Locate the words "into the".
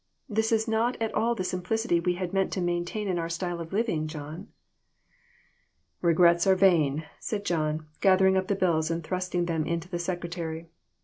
9.63-9.99